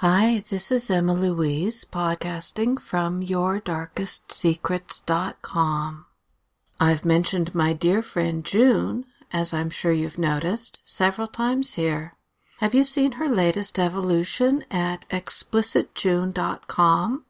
[0.00, 6.06] Hi, this is Emma Louise podcasting from YourDarkestSecrets.com.
[6.80, 12.14] I've mentioned my dear friend June, as I'm sure you've noticed, several times here.
[12.60, 17.24] Have you seen her latest evolution at explicitjune.com?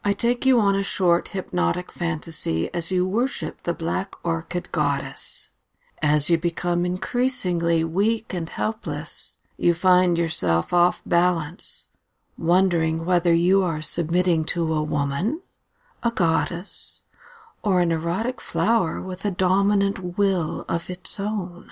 [0.03, 5.49] I take you on a short hypnotic fantasy as you worship the Black Orchid goddess.
[6.01, 11.87] As you become increasingly weak and helpless, you find yourself off balance,
[12.37, 15.39] wondering whether you are submitting to a woman,
[16.03, 17.03] a goddess,
[17.63, 21.71] or an erotic flower with a dominant will of its own.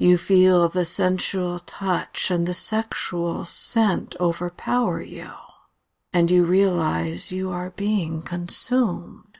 [0.00, 5.32] You feel the sensual touch and the sexual scent overpower you,
[6.12, 9.38] and you realize you are being consumed.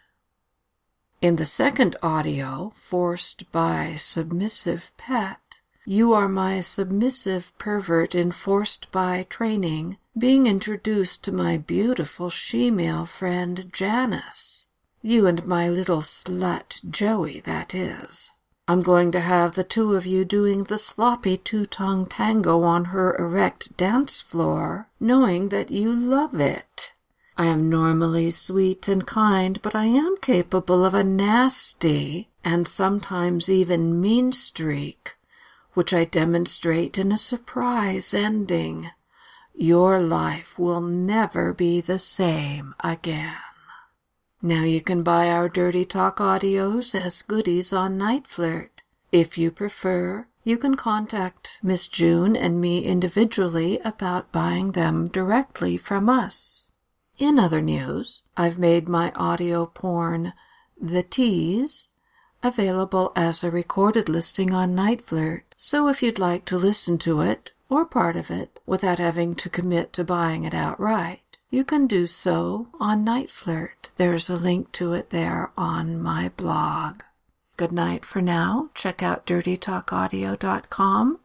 [1.22, 9.26] In the second audio, Forced by Submissive Pet, you are my submissive pervert enforced by
[9.30, 14.66] training, being introduced to my beautiful she-male friend Janice.
[15.02, 18.32] You and my little slut, Joey, that is.
[18.70, 23.16] I'm going to have the two of you doing the sloppy two-tongue tango on her
[23.16, 26.92] erect dance floor, knowing that you love it.
[27.38, 33.48] I am normally sweet and kind, but I am capable of a nasty and sometimes
[33.48, 35.16] even mean streak,
[35.72, 38.90] which I demonstrate in a surprise ending.
[39.54, 43.34] Your life will never be the same again.
[44.40, 48.68] Now you can buy our Dirty Talk audios as goodies on NiteFlirt.
[49.10, 55.76] If you prefer, you can contact Miss June and me individually about buying them directly
[55.76, 56.68] from us.
[57.18, 60.32] In other news, I've made my audio porn,
[60.80, 61.88] The Tease,
[62.40, 67.50] available as a recorded listing on NiteFlirt, so if you'd like to listen to it,
[67.68, 72.06] or part of it, without having to commit to buying it outright, you can do
[72.06, 73.88] so on NiteFlirt.
[73.96, 77.02] There's a link to it there on my blog.
[77.56, 78.70] Good night for now.
[78.74, 81.18] Check out dirtytalkaudio.com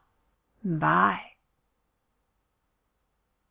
[0.65, 1.36] Bye.